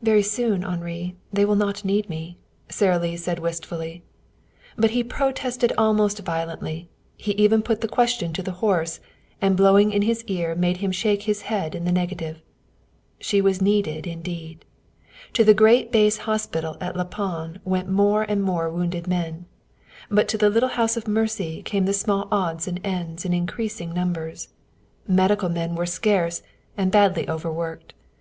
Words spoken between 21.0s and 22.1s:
mercy came the